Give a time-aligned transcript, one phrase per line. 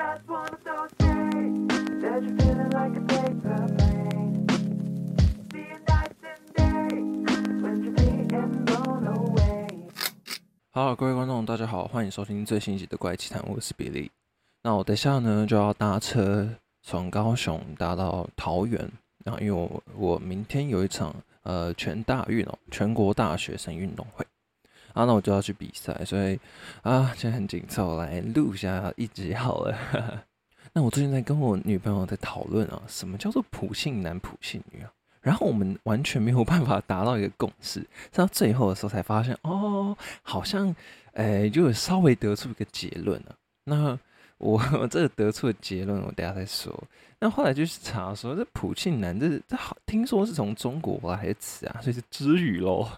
[0.00, 1.68] just one of those days
[2.00, 4.46] that you're feeling like a paper plane.
[5.52, 9.68] Seeing nights and days when you're being blown away.
[10.70, 14.10] 好，各位观众，大家好，欢迎收听最新一集的《怪奇谈》，我是比利。
[14.62, 16.48] 那我等下呢就要搭车
[16.82, 18.80] 从高雄搭到桃园，
[19.22, 24.24] 然后因为我我明天有一场呃全大运哦，全国大学生运动会，
[24.92, 26.38] 啊，那我就要去比赛，所以
[26.82, 30.24] 啊，今天很紧凑，来录一下一集好了。
[30.72, 34.92] 那我最近在跟我女朋友在讨论啊，什么叫做普信男、普信女啊？
[35.20, 40.74] 然后我们完全没有办法达到一个共识，到最后的时候才发现，哦，好像，
[41.12, 43.34] 诶、就稍微得出一个结论了。
[43.64, 43.98] 那
[44.38, 46.72] 我 这个得出的结论，我等下再说。
[47.18, 52.88] 那后来就去查说，这普信男这这好，听说是从中国来的词啊，所以是知语喽。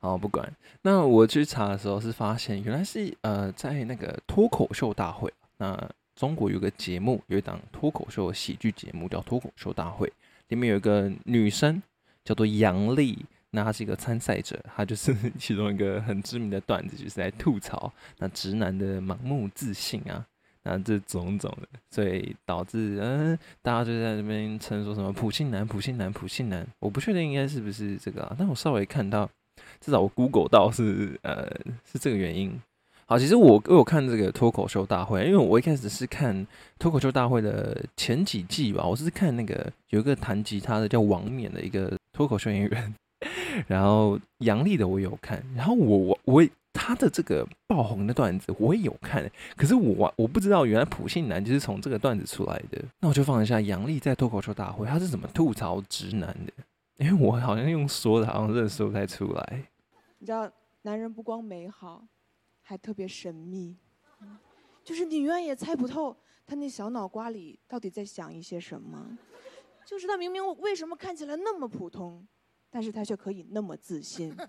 [0.00, 0.50] 哦，不管。
[0.82, 10.12] 那我去查的时候是发现，原来是呃，在那个脱口秀大会，那中国有个节目，有一档脱口秀喜剧节目叫脱口秀大会。
[10.48, 11.82] 里面有一个女生
[12.24, 13.18] 叫做杨丽，
[13.50, 20.24] 那她是一个参赛者，她就是 其中一个很知名的段子，就是在吐槽那直男的盲目自信啊，
[20.62, 29.28] 那这种种的，所以导致嗯、大家就在那边称说什么普信男、普信男、普信男，我不确定应该是不是这个啊，但我稍微看到，
[29.80, 31.48] 至少我 Google 到是呃
[31.84, 32.60] 是这个原因。
[33.06, 36.46] 好，其实我我有看这个脱口秀大会，因为我一开始是看
[36.78, 42.94] 脱口秀大会的前几季吧，我是看那个有一个弹吉他的叫王冕的一个脱口秀演员，
[43.66, 56.52] 然后杨笠的我有看，然后我我我他的这个爆红的段子我也有看，可是我我不知道原来普信男就是从这个段子出来的，那我就放一下杨笠在脱口秀大会他是怎么吐槽直男的，
[56.98, 59.68] 因为我好像用说的，好像真的说不太出来。
[60.18, 60.50] 你知道，
[60.82, 62.04] 男人不光美好，
[62.60, 63.78] 还特别神秘，
[64.82, 69.16] 就是你永远也猜不透他那小脑瓜里到底在想一些什么。
[69.86, 72.26] 就是他明明为什么看起来那么普通，
[72.68, 74.36] 但是他却可以那么自信。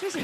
[0.00, 0.18] 就是，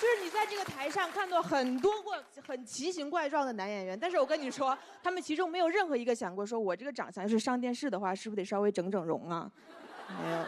[0.00, 2.14] 就是你在这个台上看到很多过
[2.46, 9.52] 很奇形怪状的男演员，但是我跟你说，他们其中没有任何一个想过说，我这个长相要是上电视的话，是不是得稍微整整容啊？
[10.08, 10.38] 没有。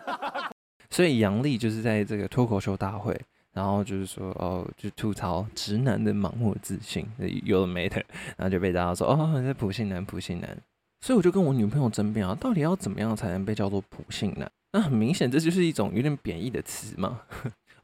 [0.88, 3.14] 所以杨笠就是在这个脱口秀大会，
[3.52, 7.06] 然后就是说哦，就吐槽直男的盲目自信，
[7.44, 7.96] 有的没的，
[8.38, 10.56] 然后就被大家说哦，你是普信男，普信男。
[11.02, 14.50] 所以我就跟我女朋友争辩啊，到底要怎么样才能被叫做普信男？
[14.72, 17.20] 那很明显，这就是一种有点贬义的词嘛。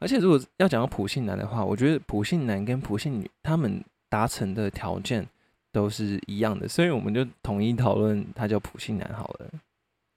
[0.03, 5.25] 而且如果要讲到普信男的话，我觉得普信男跟普信女他们达成的条件
[5.71, 9.49] 都是一样的，所以我们就统一讨论他叫普信男好了。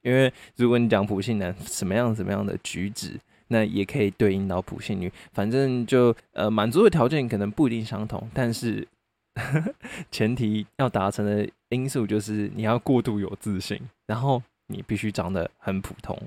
[0.02, 8.86] 因为如果你讲普信男什么样什么样的举止，那也可以对应到普信女，反正就呃满足的条件可能不一定相同，但是
[10.10, 16.18] 前提要达成的因素就是你要过度有自信，然后你必须长得很普通。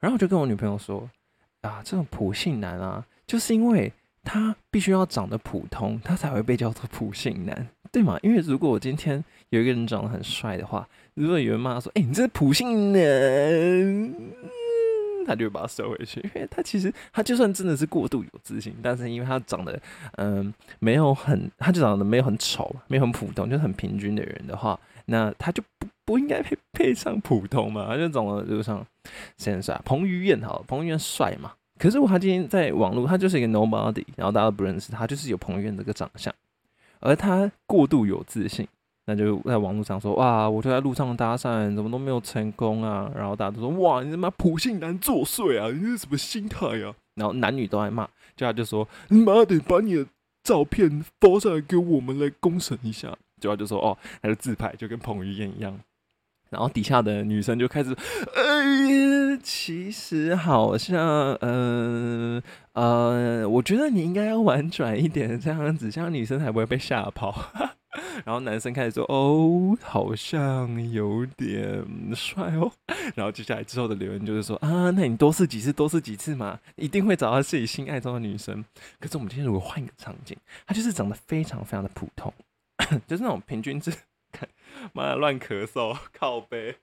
[0.00, 1.08] 然后我就跟我女朋友说
[1.66, 8.18] 啊，这种普信男啊，就是因为他必须要长得普通，他才会被叫做普信男，对吗？
[8.22, 13.00] 因为如果我今天有一个人长得很帅的话，如果有人骂说：“哎、你这是普信男”，
[15.26, 19.80] 他就会把他收回去，因为他其实他就算真的是过度有自信，但是因为他长得
[20.18, 28.84] 嗯没有很，他就长得没有很丑，没有很普通，就是很平均的人的话，那他就不不应该配配上普通嘛，他就长得就像
[29.36, 31.52] 谁很帅，彭于晏好，彭于晏帅嘛。
[31.78, 36.34] 可是他今天在网络，他就是一个 nobody，然后大家不认识他，就是有彭于晏这个长相，
[37.00, 38.66] 而他过度有自信，
[39.04, 46.94] 那就在网络上说哇，我就在路上搭讪，怎么都没有成功啊，然后大家都说哇，你他妈普信男作祟啊，你是什么心态啊？
[47.14, 50.06] 然后男女都在骂，就他就说你妈的，把你的
[50.42, 55.78] 照片发上来给我们来公审一下，就他就说哦，他的自拍就跟彭于晏一样。
[56.50, 57.96] 然后底下的女生就开始，
[58.34, 58.42] 哎
[59.34, 60.98] 呀，其实好像，
[61.40, 62.42] 呃
[62.72, 67.34] 呃，我觉得你应该要婉转一点，这样子，这样女生才不会被吓跑。
[68.26, 71.82] 然后男生开始说，哦，好像有点
[72.14, 72.70] 帅哦。
[73.16, 78.62] 然后接下来之后的留言就是说，啊，那你多试几次，多试几次嘛，一定会找到自己心爱中的女生。
[79.00, 80.36] 可是我们今天如果换一个场景，
[80.66, 82.32] 她就是长得非常非常的普通，
[83.08, 83.90] 就是那种平均值。
[84.92, 86.76] 妈的乱咳嗽，靠背。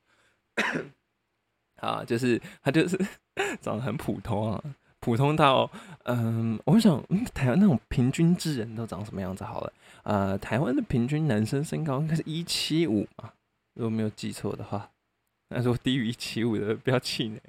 [1.78, 2.98] 啊，就是他就是
[3.60, 4.64] 长得很普通啊，
[5.00, 5.70] 普通到
[6.06, 7.04] 嗯，我想，
[7.34, 9.44] 台湾那种平均之人都长什么样子？
[9.44, 9.74] 好了，
[10.04, 13.32] 呃，台湾的平均男生身高应该是一七五嘛，
[13.74, 14.92] 如果没有记错的话，
[15.50, 17.42] 他说低于一七五的不要气馁。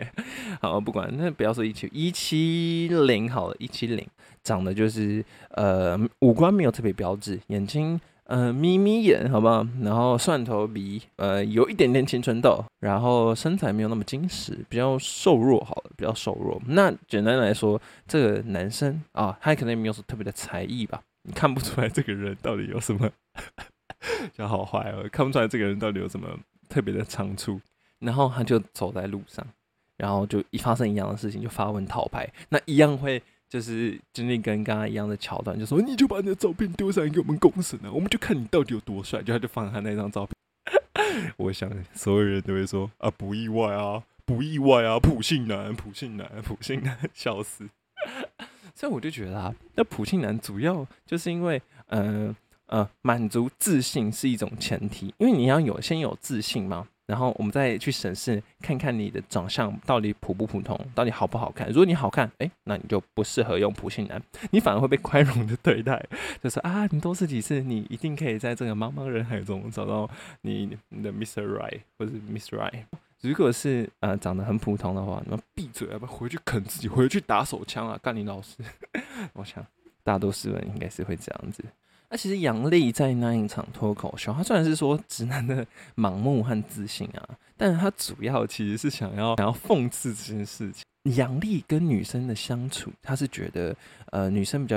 [0.61, 4.05] 好，不管那不要说一七一七零好了，一七零
[4.43, 9.67] 长得就是呃五官没有特别标志，眼睛呃眯眯眼，好不好？
[9.83, 16.61] 然后蒜头鼻，呃有一点点青春痘，然后身材没有那么精实，比较瘦弱，好了，比较瘦弱。
[16.67, 23.11] 那简单来说，这个男生啊，他可能也没有什么特别的才艺吧，你 看不出来这个人到底有什么。
[24.37, 26.29] 就好坏哦，看不出来这个人到底有什么
[26.69, 27.59] 特别的长处。
[28.01, 29.45] 然后他就走在路上，
[29.97, 33.23] 然后就一发生一样的事情，就发问讨牌，那一样会
[33.55, 39.23] 就是经历跟刚刚一样的桥段，就说你就把你的照片丢上给我们公审了，我们就看你到底有多帅。
[39.23, 47.69] 就他就放他那张照片， 我想所有人都会说啊，不意外啊，不意外啊，普信男，普信男，普信男，笑死。
[48.75, 52.35] 所以我就觉得啊，那普信男主要就是因为，嗯。
[52.67, 61.69] 呃，满足自信是一种前提，因为你要有先有自信嘛，然后我们再去审视，看看你的长相到底普不普通，到底好不好看。
[61.69, 66.05] 如果你好看，哎，那你就不适合用普信男，你反而会被宽容的对待，
[66.43, 70.09] 就是啊，你多试几次，你一定可以在这个茫茫人海中找到
[70.41, 71.47] 你你的 Mr.
[71.47, 72.85] Right 或者 Miss Right。
[73.21, 78.57] 如果是呃长得很普通的话，那闭嘴，要不回去啃自己，回去打手枪啊，干你老师。
[79.33, 79.65] 我想
[80.03, 81.65] 大多数人应该是会这样子。
[82.15, 85.67] 那其实杨笠在那一场脱口秀，他虽然是说直男的
[85.97, 90.85] 盲目和自信啊，但是他主要其实是想要想要讽刺这件事情。
[91.17, 93.75] 杨笠跟女生的相处，他是觉得
[94.13, 94.77] 呃女生比较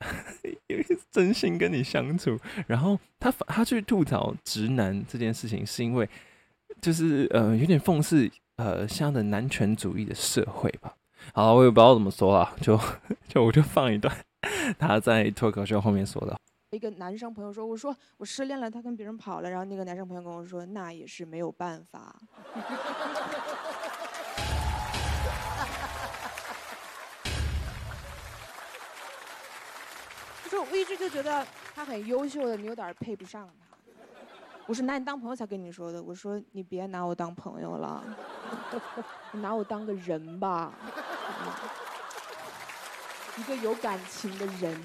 [1.12, 6.08] 真心跟你相处，然后他他去吐槽直男这件事情，是因为
[6.80, 10.94] 就是呃有点讽刺呃现在的男权主义的社会吧。
[11.34, 12.80] 好，我也不知道怎么说啊，就
[13.28, 14.16] 就我就放一段
[14.80, 16.34] 他在脱口秀后面说的。
[16.70, 22.14] 一个男生朋友说：“我说我失恋了，他跟别人跑了。”然后那个男生朋友跟我说：“那也是没有办法。
[30.44, 33.52] ”就是我一直就觉得他很优秀的，你有点配不上他。
[34.66, 38.04] 我是拿你当朋友才跟你说的。”我说：“你别拿我当朋友了，
[39.32, 40.74] 你拿我当个人吧，
[43.38, 44.78] 一个有感情的人。”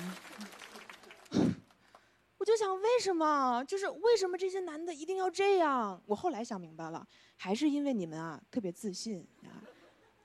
[2.63, 3.61] 想，为什么？
[3.65, 6.01] 就是为什么这些男的一定要这样？
[6.05, 7.05] 我后来想明白了，
[7.35, 9.59] 还是因为你们啊特别自信啊。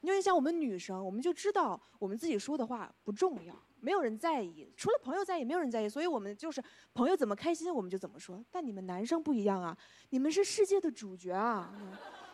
[0.01, 5.89] 因为像我们女生，我们就知道我们自己说的话不重要，没有人在意，除了朋友在意，没有人在意。
[5.89, 6.63] 所以我们就是
[6.95, 8.41] 朋友怎么开心我们就怎么说。
[8.53, 9.77] 但你们男生不一样啊，
[10.11, 11.75] 你们是世界的主角啊，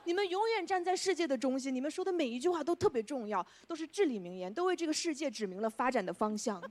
[0.05, 6.63] 你们永远站在世界的中心，你们说的每一句话都特别重要，都是至理名言，都为这个世界指明了发展的方向。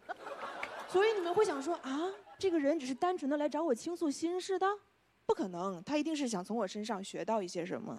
[0.88, 2.08] 所以你们会想说啊？
[2.44, 4.68] 这个人只是单纯的来找我倾诉心事的，
[5.26, 7.98] 不可能，他一定是想从我身上学到一些什么。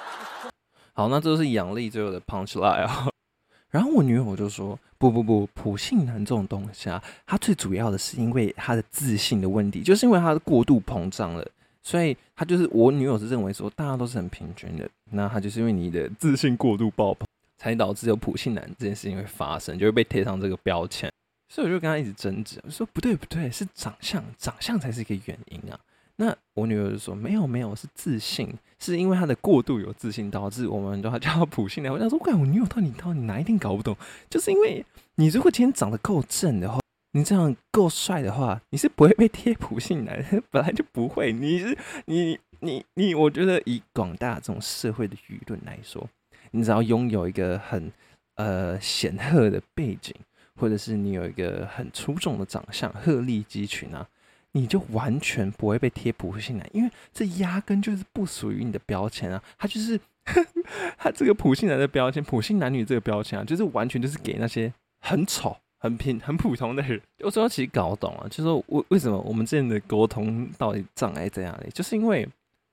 [0.94, 3.06] 好，那这是杨丽最后的 punch line 啊。
[3.68, 11.46] 然后我女友就说：“不不不，普信男这种东西啊，他最主要的是因为他的自信的问题，就是因为他的过度膨胀了，
[11.82, 17.26] 所以他就是我女友是认为说大家都是很平均的，那他就是因为你的自信过度爆棚，
[17.58, 21.12] 才导致有普信男这件事情会发生，就会被贴上这个标签。”
[21.48, 25.78] 所以我就跟他一直争执，我说不对不对，是长相，长相才是一个原因啊。
[26.16, 31.92] 那我女儿就说没有没有，是自信，是因为他的过度有自信，导致我们都叫他普信男。
[31.92, 33.96] 我想说，怪我女友到底到底哪一点搞不懂？
[34.30, 34.84] 就是因为
[35.16, 36.80] 你如果今天长得够正的话，
[37.12, 41.32] 你这样够帅的话，你是不会被贴普信男，本来就不会。
[41.32, 46.08] 你是你你你，我觉得以广大这种社会的舆论来说，
[46.50, 47.92] 你只要拥有一个很
[48.36, 50.14] 呃显赫的背景。
[50.56, 54.08] 或者是你有一个很出众的长相，鹤立鸡群啊，
[54.52, 59.42] 你就完全不会被贴普信男，因为这压根就是不属于你的标签啊。
[59.58, 60.00] 他就是
[60.96, 67.00] 他这个普信男的标签，普信男女这个标签啊，就是完全就是给那些很丑、很平、很普通的人。
[67.20, 71.70] 我最后其实搞懂了，就是说为为什么我们之间的沟通到底障碍在哪里？
[71.70, 72.26] 就是因为，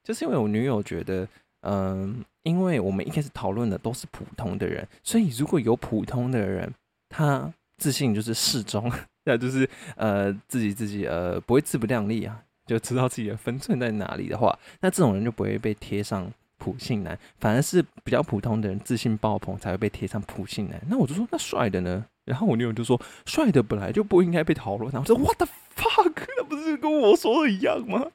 [0.03, 1.27] 就是因为我女友觉得，
[1.61, 6.73] 嗯，因为我们一开始讨论的都是普通的人，所以如果有普通的人，
[7.09, 7.53] 他。
[7.77, 8.91] 自信就是适中，
[9.25, 20.81] 那就是呃自己自己呃不会自不量力啊，就知道自己的分寸在哪里的话，那这种人就不会被贴上普信男，反而是比较普通的人自信爆棚才会被贴上普信男。
[20.89, 22.05] 那我就说那帅的呢？
[22.25, 24.89] 然后我女友就说帅的本来就不应该被讨论。
[24.93, 26.13] 我说 What the fuck？
[26.37, 28.05] 那不是跟我说的一样吗？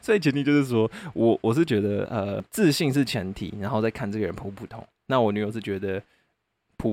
[0.00, 4.86] 所以前提就是说我我是觉得呃自信是前提，然后再看这个人普不普通。
[5.06, 6.02] 那我女友是觉得。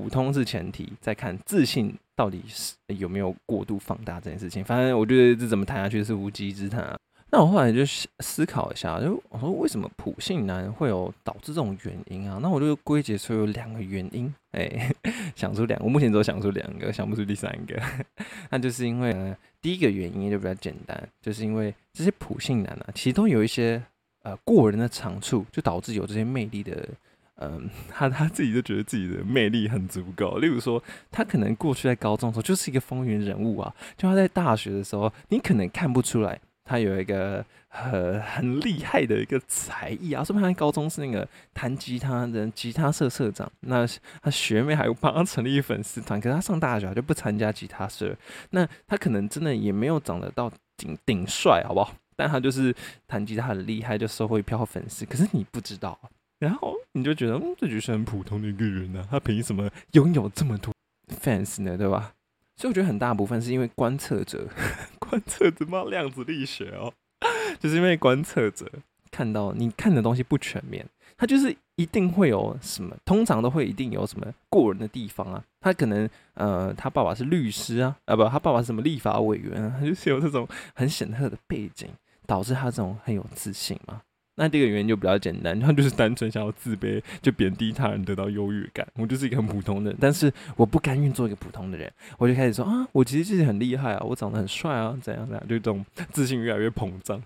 [0.02, 4.64] 普通是前提，再看自信到底是有没有过度放大这件事情。
[4.64, 6.98] 反正我觉得这怎么谈下去是无稽之谈啊。
[7.32, 7.86] 那我后来就
[8.20, 12.40] 思考一下，就我说为什么普信男会有导致这种原因啊？
[12.42, 14.92] 那我就归结出有两个原因，哎、
[15.36, 17.82] 想出两个，我目前只有想出两个，想不出第三个。
[18.50, 23.82] 那就是因为、呃、第一个原因就比较简单，就是因为这些普信男啊，其实都有一些
[24.24, 26.88] 呃过人的长处，就导致有这些魅力的。
[27.38, 30.38] 嗯，他他自己就觉得自己的魅力很足够。
[30.38, 40.24] 例如说，他可能过去在高中的时候就是一个风云人物啊，就他在大学的时候，你可能看不出来他有一个很很厉害的一个才艺啊。
[40.24, 43.86] 说不定他高中是那个弹吉他的吉他社社长，那
[44.22, 48.16] 他学妹还帮他成立粉丝团，可是他上大学就不参加吉他社。
[48.52, 51.96] 那他可能真的也没有长得到顶顶帅，好不好？
[52.16, 52.74] 但他就是
[53.08, 55.04] 弹吉他很厉害，就收获一票粉丝。
[55.04, 56.00] 可是你不知道。
[56.40, 60.74] 然后你就觉得，嗯，这就是很普通的一个人啊，他凭什么拥有这么多
[61.22, 61.78] fans 呢？
[61.78, 62.14] 对吧？
[62.56, 64.48] 所以我觉得很大部分是因为观测者，
[65.00, 66.94] 观测者妈量子力学哦，
[67.60, 68.72] 就是因为观测者
[69.12, 70.86] 看到你看的东西不全面，
[71.18, 75.44] 他就是一定会有什么，通常都会一定有什么过人的地方啊。
[75.62, 81.90] 他可能呃，他爸爸是律师啊，啊不，他爸爸是什么立法委员啊，他就是有这种很显赫的背景，
[82.28, 84.02] 导致他这种很有自信嘛。
[84.36, 88.88] 那这个原因就比较简单，他就是单纯想要自卑，就贬低他人，得到优越感。
[88.96, 97.22] 我就是一个很普通的，但是我不甘愿做一个普通的人，我就开始说啊，我其实自己很厉害啊，我长得很帅啊，怎样怎样，就这种自信越来越膨胀，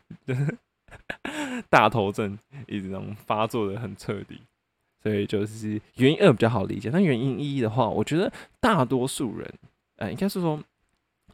[1.69, 2.37] 大头症
[2.67, 4.41] 一直这种发作的很彻底。
[5.03, 9.49] 所以就是原因二比较好理解，但原因一的话，我觉得大多数人，
[9.97, 10.61] 呃，应该是说，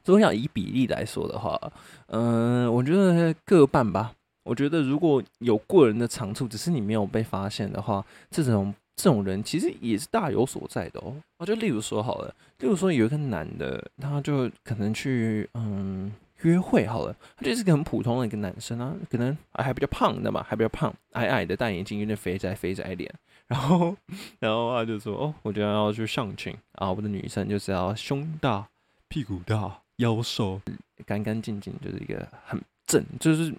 [0.06, 1.60] 如果要以比例来说的话，
[2.08, 4.14] 嗯、我觉得各半吧。
[4.44, 11.16] 我觉得如果有过人的长处，只是你没有被发现的话，这种这种人其实也是大有所在的哦。
[11.38, 23.10] 我就例如说好了，例如说有一个男的，他就可能去嗯约会好了，他就是个很普通的一个男生啊，可能还比较胖的嘛，还比较胖，矮矮的，戴眼镜，有点肥宅肥宅脸。
[23.48, 23.96] 然后，
[24.40, 28.68] 然后他就说：“哦，我觉得要去上镜啊，我的女生就是要胸大、
[29.08, 30.60] 屁股大、腰瘦、
[31.06, 33.54] 干干净净，就是一个很正，就是。”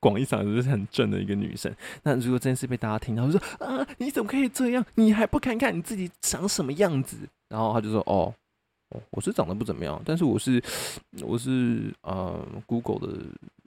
[0.00, 1.74] 广义上就是很正的一个女生。
[2.02, 4.84] 那如果这件事被大家听到，就说啊，你怎么可以这样？
[4.94, 7.16] 你还不看看你自己长什么样子？
[7.48, 8.32] 然后他就说，哦，
[9.10, 10.62] 我是长得不怎么样，但是我是
[11.22, 13.14] 我是呃 Google 的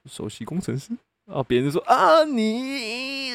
[0.06, 0.92] 首席工程师。
[1.32, 3.32] 啊，别人就说啊，你，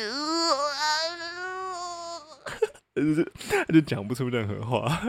[2.94, 5.00] 就是他就讲不出任何话。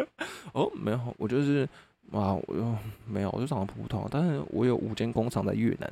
[0.53, 1.67] 哦，没有，我就是
[2.11, 2.75] 啊，我就
[3.05, 5.91] 没有，我就长得普通，但是我有五间工厂在越南。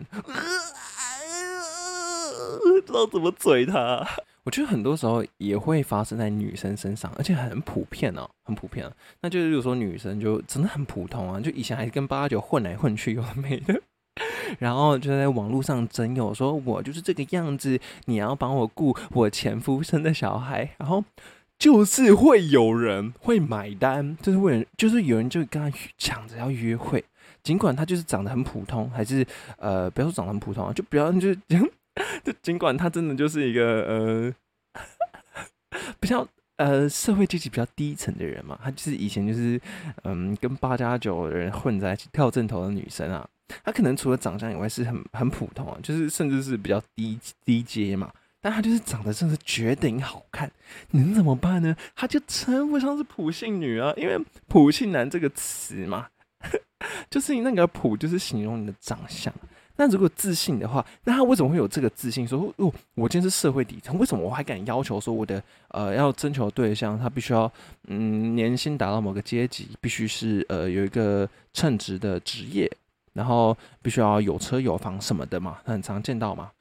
[2.86, 4.06] 不知道怎么嘴他。
[4.44, 8.88] 我觉得很多时候也会发生在女生身上，而且很普遍哦，很普遍、
[9.22, 13.82] 那就是如果说女生就真的很普通啊，就以前还跟八九混来混去，有的没的。
[14.60, 21.04] 然后就在网络上征友，说我就是这个样子，你要帮我顾我前夫生的小孩，然后
[21.58, 27.04] 就是会有人会买单，就是会就是有人就跟他抢着要约会，
[27.42, 29.25] 尽管他就是长得很普通，还是
[29.58, 31.38] 呃不要说长得很普通啊，就不要就是
[32.24, 34.36] 就尽管他真的就是一个呃
[36.00, 39.60] 比较呃社会阶级比较低层的人嘛，他就是以前就是
[40.04, 43.28] 嗯跟八加九的人混在一起跳正头的女生啊。
[43.64, 48.12] 她可能除了长相以外是很很普通啊，就是甚至是比较低低阶嘛，
[48.42, 50.52] 但她就是长得真的是绝顶好看，
[50.92, 51.75] 能怎么办呢？
[51.96, 56.08] 她就称不上是普信女啊，因为普信男这个词嘛，
[57.08, 59.32] 就是那个普就是形容你的长相。
[59.77, 62.27] 那如果自信的话，那他为什么会有这个自信？
[62.27, 67.51] 说哦，我今天是社会底层，为什么我还敢要求说我的呃要征求对象，他必须要
[67.88, 72.72] 嗯年薪达到某个阶级，必须是呃有一个称职的职业。
[73.13, 76.51] 然后必须要有车有房什么的嘛，很常见到嘛。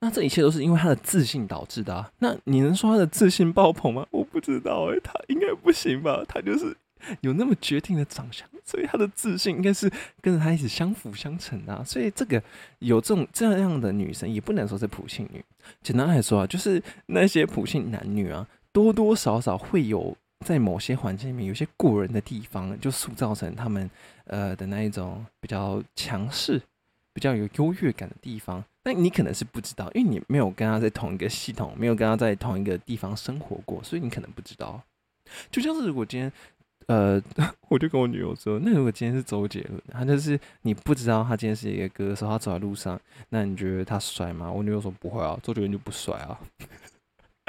[0.00, 2.10] 那这一切都是因为他的自信导致的、啊。
[2.18, 4.06] 那你能说他的自信爆棚吗？
[4.10, 6.22] 我不知道诶、他应该不行吧？
[6.28, 6.76] 他就是
[7.22, 9.90] 有那么决定的长相，所以他的自信应该是
[10.20, 11.82] 跟着他一起相辅相成、啊。
[11.84, 12.42] 所以这个
[12.78, 15.44] 有这种这样的女生，也不能说是普信女。
[15.82, 20.16] 简单来说啊，就是那些普信男女啊，多多少少会有。
[20.44, 23.88] 在某些环境里面，有些过人的地方，就塑造成他们
[24.24, 26.60] 呃的那一种比较强势、
[27.12, 28.60] 比较有优越感的地方。
[28.82, 34.82] 但你可能是不知道，因为你没有跟他在同一个系统，没有跟他在同一个地方生活过，所以你可能不知道。
[35.48, 36.32] 就像是如果今天，
[36.92, 37.22] 呃，
[37.70, 44.52] 我就跟我女友说，那如果今天是周杰伦，他就是你不知道他今天是一个歌手，他走在路上，那你觉得他帅吗？
[44.52, 46.38] 我女友说不会啊，周杰伦就不帅啊。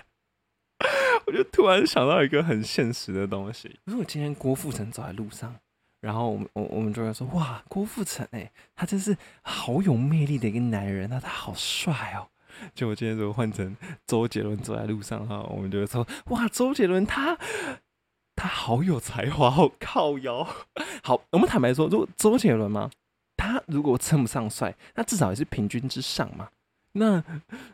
[1.27, 5.53] 我就突然想到一个很现实的东西，如果今天郭富城走在路上，
[5.99, 12.29] 然后我们我我们就会说哇，郭富城哎，他真是好有魅力的一个男人啊，他好帅哦。
[12.75, 17.35] 就我今天如果换成周杰伦走在路上哈，我们就会说哇，周杰伦他
[18.43, 20.45] 他好有才华， 好靠腰。
[21.01, 22.89] 好，我们坦白说，如果周杰伦嘛，
[23.37, 26.49] 他如果称不上帅，那至少也是平均之上嘛。
[26.91, 27.23] 那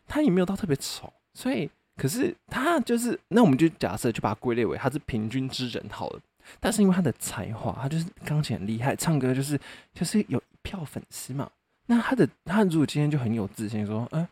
[0.07, 6.19] 他也没有到特别丑，所以可是他就是，那我们就假设就把他归类为他是平均之人好了。
[6.59, 9.59] 但是因为他的才华，他就是钢琴很厉害，唱歌就是
[9.95, 11.49] 就是有一票粉丝嘛。
[11.87, 14.27] 那他的他如果今天就很有自信，说，嗯、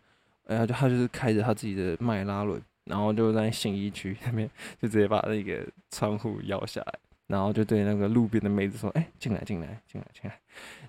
[0.45, 4.49] 呃，就他就是开着他自己的迈拉伦，然后就在信义区 那边
[4.81, 10.39] 就直接把那个窗户摇下来，然后就对那个路边的妹子说，哎、进来进来进来进来。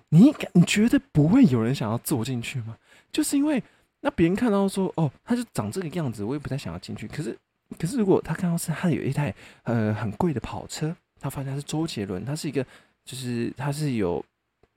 [0.09, 2.77] 你感你觉得不会有人想要坐进去吗？
[3.11, 3.61] 就是因为
[4.01, 7.07] 那别人看到说，哦，他就长这个样子，我也不太想要进去。
[7.07, 7.37] 可是
[7.77, 12.65] 可是如果他看到是他有一台呃很贵的跑车，他发现是周杰伦，他是一个
[13.03, 14.23] 就是他是有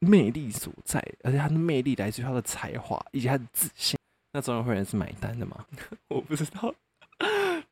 [0.00, 3.97] 魅力所在，而且他的魅力来自于他的才华以及他的自信。
[4.33, 5.64] 那总有会有人是买单的嘛？
[6.09, 6.75] 我不知道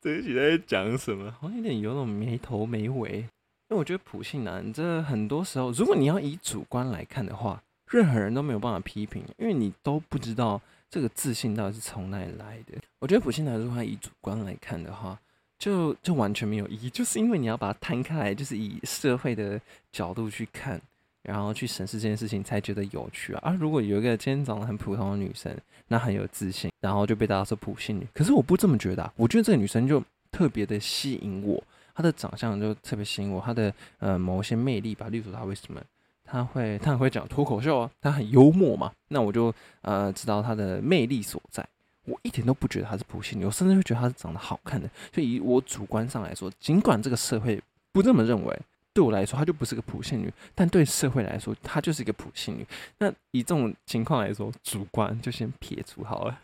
[0.01, 3.19] 这一集在讲什么，好像有点有种没头没尾。
[3.19, 3.27] 因
[3.69, 12.73] 为我觉得普信男这很多时候，如果你要以主观来看的话，任何人都没有办法批评，因为你都不知道这个自信到底是从哪里来的。
[12.97, 15.19] 我觉得普信男如果他以主观来看的话，
[15.59, 20.81] 就就完全没有意义，就是因为你要把它摊开来，就是以社会的角度去看，
[21.23, 23.39] 然后去审视这件事情，才觉得有趣啊。
[23.43, 25.55] 啊，如果有一个今天长得很普通的女生，
[25.87, 31.63] 那很有自信，然后就被大家说普信女，可是我不这么觉得、啊，我觉得这个女生就特别的吸引我，
[31.93, 35.81] 她的长相就特别吸引我，她的呃某些魅力吧，例如她为什么
[36.23, 41.65] 她会她很会讲脱口秀啊，她很幽默嘛，那我就呃知道她的魅力所在。
[42.05, 44.89] 我一点都不觉得她是普信女，我甚至会觉得她是长得好看的。
[45.13, 47.61] 所以以我主观上来说，尽管这个社会
[47.91, 48.59] 不这么认为，
[48.93, 52.65] 对我来说她就不是个普信女，但对社会来说她就是一个普信女。
[52.99, 56.39] 那以这种情况来说，主观就先撇除好了，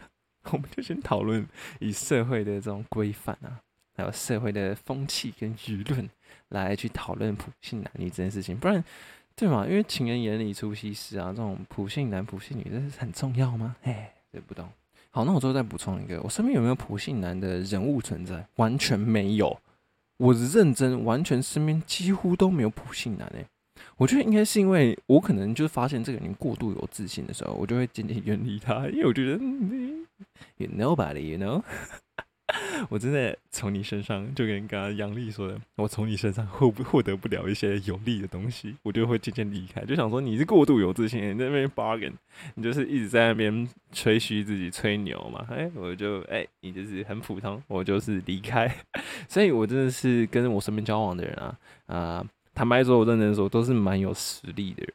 [0.51, 1.45] 我们就先讨论
[1.79, 3.59] 以社会的这种规范啊，
[3.95, 6.09] 还有社会的风气跟舆论
[6.49, 8.83] 来去讨论普信男女这件事情，不然。
[9.39, 9.67] 对嘛？
[9.67, 13.75] 因为情人眼里出西施啊，这种普信男、普信女，这是很重要吗？
[13.83, 14.67] 哎，这不懂。
[15.11, 18.43] 好，那我最后再补充一个，我身边有没有普信男的人物存在？
[18.55, 19.55] 完全没有。
[20.17, 23.45] 我认真，完全身边几乎都没有普信男诶、
[23.97, 30.05] 我觉得应该是因为我可能就发现这个人过度有自信的时候，我就会渐渐远离他，因为我觉得你
[30.57, 31.61] you nobody，you know。
[32.89, 39.83] 我真的从你身上，就跟刚刚杨丽说的，我从你身上获不获得不了一些有利的东西，我就会渐渐离开。
[39.83, 42.13] 就想说你是过度有自信，你在那边 bargain，
[42.55, 45.45] 你就是一直在那边吹嘘自己、吹牛嘛。
[45.49, 48.73] 哎、我就哎、你就是很普通，我就是离开。
[49.27, 54.93] 所以我真的是跟我身边交往的人啊，啊、坦白说，我认真说，都是蛮有实力的人。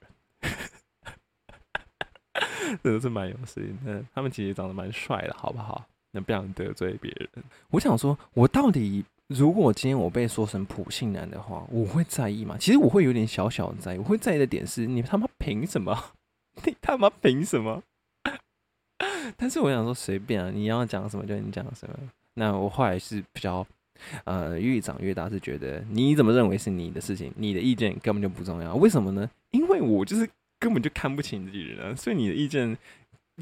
[2.82, 5.84] 真的是蛮有实力的，他们其实长得蛮帅的，好不好？
[6.12, 7.28] 那不想得罪别人。
[7.70, 12.56] 我想说，我到底如果今天我被说成普信男的话，我会在意吗？
[12.60, 13.98] 其实我会有点小小的在意。
[13.98, 16.12] 我会在意的点是，你他妈凭什么？
[16.64, 17.82] 你他妈凭什么？
[19.36, 21.96] 但是我想说，随便啊，你要讲什么就你讲什么。
[22.34, 23.66] 那我后来是比较，
[24.24, 28.74] 呃，越长越大，是觉得你怎么认为是你的事情，你的意见根本就不重要。
[28.74, 29.28] 为什么呢？
[29.50, 32.76] 因为我就是根本就看不起你自己人啊，所以你的意见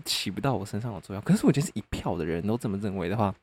[0.05, 1.23] 起不到我身上的作用。
[1.23, 3.35] 可是我觉得是一票的人都这么认为的话，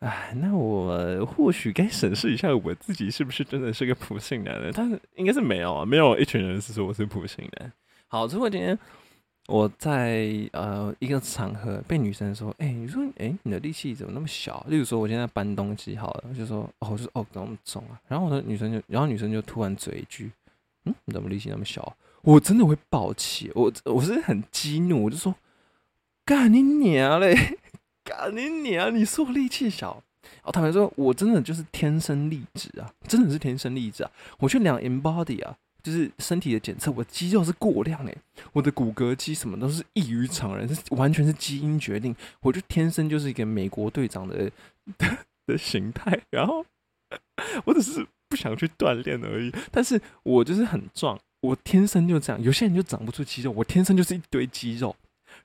[0.00, 4.72] 哎，那我或许该审视一下我自己是不是真的是个普信男人？
[4.74, 7.72] 但是应该是没有啊，没有一群人是说我是普信男。
[8.06, 8.78] 好，如果今天
[9.48, 14.64] 我在呃一个场合被女生说，哎、你说，哎、你的力气怎么那么小？
[14.68, 18.00] 例如说我现在搬东西好了，我就说，哦，就说哦，怎么那么重啊？
[18.06, 20.30] 然后我的女生就，然后女生就突然嘴一句，
[20.84, 21.96] 嗯，你怎么力气那么小？
[22.22, 25.34] 我真的会爆气，我我是很激怒，我就说，
[26.28, 27.56] 干你娘嘞！
[28.04, 28.94] 干你娘！
[28.94, 30.04] 你说我力气小？
[30.42, 34.10] 哦，坦白说，我真的就是天生丽质啊，真的是天生丽质啊！
[34.38, 38.14] 我去量 embody 啊，就是身体的检测，我肌肉是过量诶、
[38.52, 44.52] 我的骨骼肌什么都是异于常人，是完全是基因决定，我就天生就是一个美国队长的
[44.98, 46.62] 的 的形态，然后
[47.64, 52.42] 我只是不想去锻炼而已，但是我就是很壮，我天生就这样。
[52.42, 54.94] 有些人就长不出肌肉，我天生就是一堆肌肉，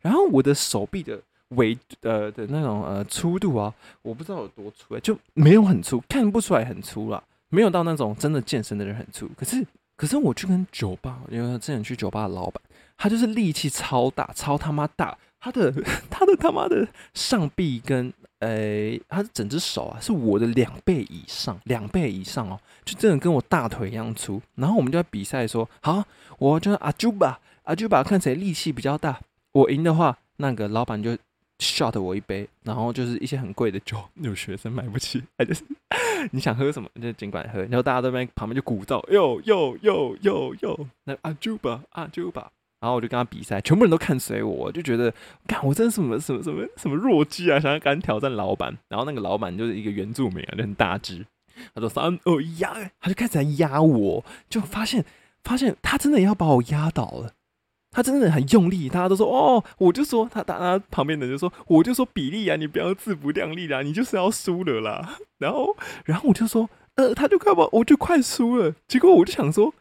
[0.03, 9.27] 然后我的手臂的围呃的那种呃粗度啊，我不知道有多粗、欸，就没有很粗，看不出来很粗啦，没有到那种真的健身的人很粗。
[9.35, 12.61] 可是可是我去跟酒吧，因为之前去酒吧的老板，
[12.97, 15.71] 他就是力气超大，超他妈大，他的
[16.11, 24.41] 他的他妈的上臂跟呃，他的整只手啊，是我的两倍以上，两倍以上哦，就真的跟我大腿一样粗。
[24.55, 26.03] 然后我们就在比赛说，好，
[26.39, 29.21] 我就阿朱吧，阿朱吧，看谁力气比较大。
[29.53, 31.17] 我赢的话，那个老板就
[31.59, 35.63] shot 我一杯，然后就是一些很贵的酒， 有学生买不起，他就是
[36.31, 37.61] 你想喝什么就尽管喝。
[37.61, 42.51] 然后大家都在旁边就鼓噪，哟哟哟哟哟，那阿朱吧，阿朱吧。
[42.79, 45.13] 然后我就跟他比赛，全部人都看随我，就觉得，
[45.47, 48.77] 看我真是什么什么什么什么弱鸡啊，想要敢挑战老板。
[48.89, 51.25] 然后那个老板就是一个原住民啊，就很大只，
[51.73, 55.05] 他说三二压，他就开始来压我，就发现
[55.45, 57.31] 发现他真的要把我压倒了，
[57.93, 65.17] 他真的很用力，大家都说哦，我就说他他他旁边的人就说，我就说比利啊，你不要自不量力啦，你就是要输了啦。
[65.39, 69.73] 然后然后我就说，呃，他就快把我就快输了，结果我就想说，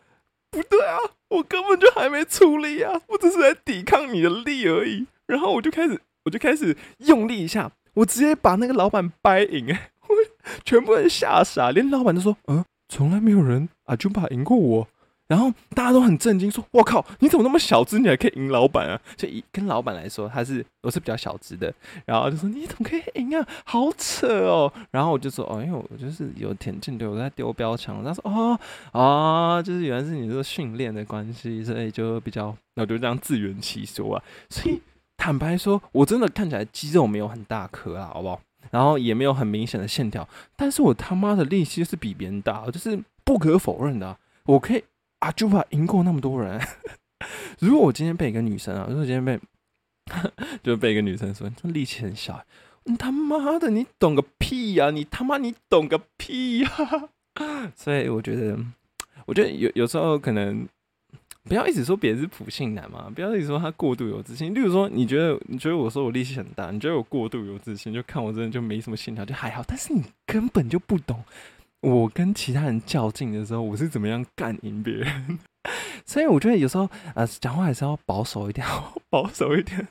[0.50, 0.98] 不对啊。
[1.32, 5.06] 我根本就还没出力啊，我只是在抵抗你的力而已。
[5.26, 10.14] 然后我就开始，我就开始用力一下，我直接把那个老板掰赢，哎， 我
[10.62, 14.88] 全部人吓傻，连老板都说，嗯，从来没有人啊就把赢过我。
[15.28, 21.72] 然后大家都很震惊，说：“我靠，你怎么那么小只，你还可以赢老板啊？”就以跟老板来说，他是我是比较小只的，
[22.04, 23.48] 然后就说：“你怎么可以赢啊？
[23.64, 28.58] 好扯哦！” 然后我就说：“哦，因为我就是有田径队，我在丢标枪。”他说：“哦
[28.92, 32.54] 啊，就是原来是你这个训练的关系，所以就比较……
[32.74, 34.22] 那我就这样自圆其说啊。
[34.50, 34.82] 所以
[35.16, 38.38] 坦白说，我真的看起来肌肉没有很大颗啊，好不好？
[38.70, 44.84] 然后也没有很明显的线条，但是我他妈的力气是比别人大，就是不可否认的，我可以。”
[45.22, 46.60] 啊，就怕赢过那么多人。
[47.60, 49.38] 如果我今天被一个女生啊，如果今天被，
[50.64, 52.44] 就被一个女生说这力气很小，
[52.84, 54.90] 你他妈的，你懂个屁呀！
[54.90, 56.68] 你他妈你懂个屁呀！
[57.76, 58.58] 所以我觉得，
[59.24, 60.66] 我觉得有有时候可能
[61.44, 64.52] 不要一直说别人是普信男嘛，不要一直说他过度有自信。
[64.52, 69.62] 例如说，你觉得你觉得我说我力气很大，你觉得我过度有自信，就看我真的就没什么线条，就还好。
[69.68, 71.22] 但是你根本就不懂。
[71.82, 75.38] 我跟其他人较劲的时候，我是怎么样干赢别人？
[76.06, 78.66] 所以我觉得有时候呃，讲话还是要保守一点，
[79.10, 79.88] 保守一点。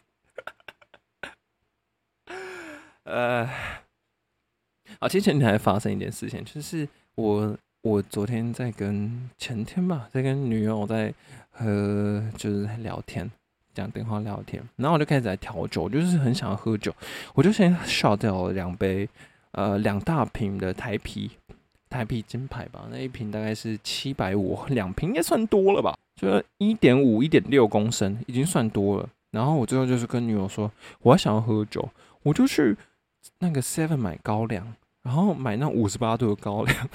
[3.04, 3.45] 呃，
[4.99, 11.13] 好，其实前天还发生一件事情，就是我我昨天在跟前天吧，在跟女友在
[11.49, 13.30] 和就是在聊天，
[13.73, 16.93] 讲电话聊天，然后我就开始在调酒，就是很想喝酒，
[17.34, 19.10] 我就先烧掉了两杯
[19.51, 21.32] 呃两大瓶的台啤。
[21.91, 25.95] 台啤金牌吧，那一瓶大概是七百五，两瓶应该算多了吧？
[26.15, 29.10] 就一点五、一点六公升，已经算多了。
[29.32, 31.89] 然后我最后就是跟女友说，我还想要喝酒，
[32.23, 32.77] 我就去
[33.39, 34.73] 那个 Seven 买高粱，
[35.04, 36.89] 然后买那五十八度的高粱，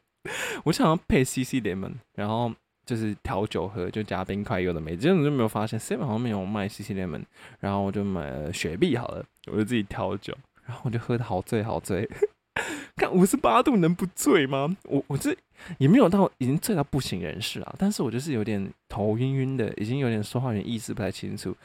[0.64, 2.52] 我想要配 CC lemon，然后
[2.84, 7.22] 就是调酒喝，就加冰块，有的没，真的就没有发现 Seven 好像没有卖 CC lemon，
[7.60, 10.36] 然后我就买了雪碧好了，我就自己调酒，
[10.66, 12.08] 然后我就喝的好醉好醉。
[12.96, 14.76] 看五十八度能不醉吗？
[14.84, 15.34] 我我这
[15.78, 21.56] 也没有到已经醉到不省人事啊，但是我就是有点头晕晕的，已经有点说话有点意识不太清楚。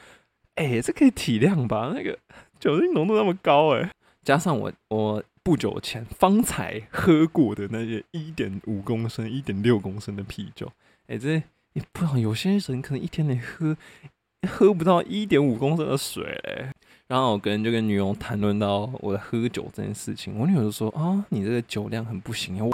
[0.54, 1.92] 哎，这可以体谅吧？
[1.94, 2.18] 那个
[2.58, 3.90] 酒精浓度那么高，哎，
[4.22, 10.72] 加上我我不久前方才喝过的那些一点五公升、一点六公升的啤酒，
[11.06, 11.34] 哎，这
[11.74, 13.76] 也不知道有些人可能一天得喝
[14.48, 16.40] 喝不到一点五公升的水。
[17.08, 22.66] 然后我跟就跟女友谈论到我的喝酒这件事情，我女友就说啊，你这个酒量很不行啊！
[22.66, 22.72] 我，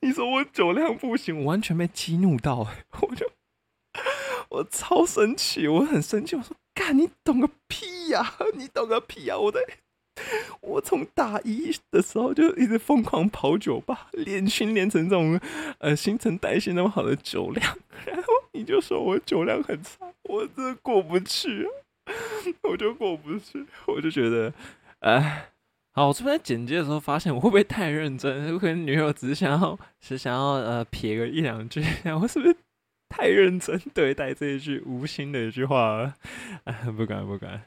[0.00, 2.66] 你说我酒量不行，我完全被激怒到，
[3.02, 3.30] 我就
[4.48, 9.36] 我超生气，我很生气，我说干你懂个屁呀，你懂个屁呀！
[9.36, 9.60] 我在
[10.62, 15.38] 我从大一的时候就一直疯狂跑酒吧，练训练成这种
[15.76, 17.76] 呃新陈代谢那么好的酒量，
[18.06, 20.10] 然后你就说我酒量很差。
[20.24, 21.66] 我真过不去，
[22.62, 24.52] 我就过不去，我就觉得，
[25.00, 25.50] 哎，
[25.92, 28.48] 好，我这边剪辑的时候发现，我会不会太认真？
[28.48, 31.82] 有可能女友只是想要，是想要呃撇个一两句，
[32.20, 32.56] 我是不是
[33.08, 36.14] 太认真对待这一句无心的一句话了？
[36.64, 37.62] 哎，不敢不敢。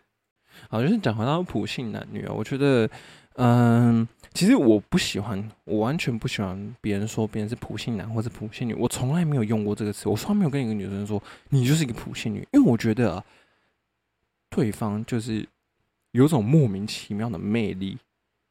[0.69, 2.89] 好，就是讲回到普信男女啊，我觉得，
[3.37, 4.07] 嗯。
[4.33, 8.73] 其实我不喜欢，我完全不喜欢别人说别人是普信男或者普信女。
[8.75, 11.19] 我从来没有用过这个词，我从来没有跟一个女生说
[11.49, 13.23] 你就是一个普信女，因为我觉得
[14.51, 15.43] 对方就是
[16.11, 17.97] 有种莫名其妙的魅力，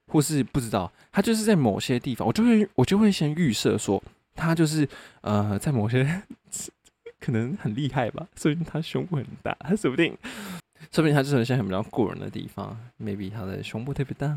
[0.08, 4.02] 或是不知道他就是在某些地方，我就会我就会先预设说
[4.34, 4.88] 他就是
[5.20, 6.22] 呃在某些
[7.20, 10.18] 可能很厉害吧，所以他胸部很大，他说不定
[10.90, 14.36] 说不定他就是有些很比较过人的地方，maybe 他的胸部特别大。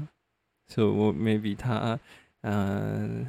[0.69, 1.99] 就我 maybe 他，
[2.41, 3.25] 嗯，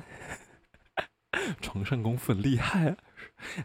[1.62, 2.94] 床上功夫很厉害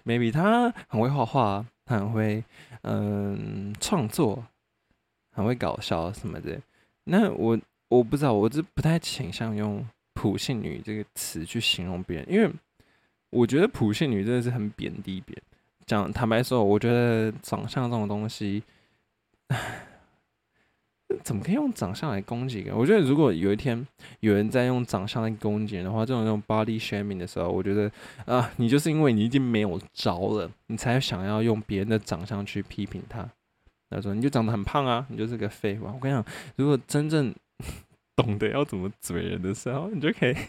[0.05, 2.43] ，maybe 他很会画画，他很会
[2.83, 4.45] 嗯创作，
[5.33, 6.59] 很会搞笑什么的。
[7.03, 7.59] 那我
[7.89, 12.49] 我不知道，我是不太倾向用普信女这个词去形容别人，因为
[13.29, 15.43] 我觉得普信女真的是很贬低别人。
[15.85, 18.63] 讲坦白说，我觉得长相这种东西，
[19.49, 19.94] 唉
[21.23, 22.75] 怎么可以用长相来攻击人？
[22.75, 23.85] 我觉得如果有一天
[24.19, 27.91] 有人在用长相来攻击人的话，这种用 body shaming 的时候，我觉得
[28.25, 33.27] 啊，你就是因为你已经没有招了，你才想要用别人的长相去批评他。
[33.89, 35.91] 他说你就长得很胖啊，你就是个废话。
[35.93, 36.25] 我跟你讲，
[36.55, 37.33] 如果真正
[38.15, 40.33] 懂得要怎么嘴人的时候，你就可以。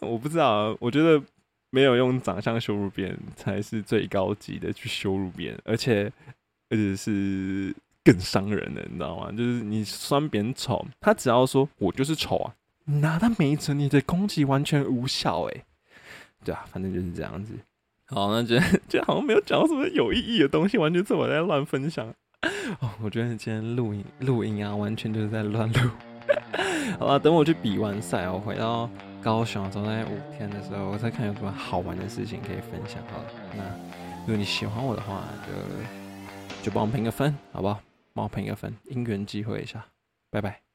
[0.00, 1.22] 我不知道，我觉得
[1.70, 6.10] 没有用长相羞辱别人才是最高级的去羞辱别人，而且
[6.72, 9.30] 而且是更伤人的，你知道吗？
[9.30, 12.54] 就是你酸别人丑，他只要说我就是丑啊，
[12.86, 15.64] 拿他没辙，你的攻击完全无效哎、
[16.42, 17.52] 对啊，反正就是这样子。
[18.06, 22.08] 好，那觉得就好像没有讲到什么有意义的东西，完全是我在乱分享。
[22.80, 25.90] 哦，我觉得今天录音录音啊，完全就是在乱录。
[26.98, 28.88] 好了，等我去比完赛，我回到
[29.22, 33.02] 高雄，走在五天的时候，我再看有什么好玩的事情可以分享。
[33.12, 33.62] 好了，那
[34.22, 35.52] 如果你喜欢我的话，就
[36.62, 37.80] 就帮我评个分，好不好？
[38.14, 39.84] 帮我评个分，因缘机会一下，
[40.30, 40.62] 拜拜。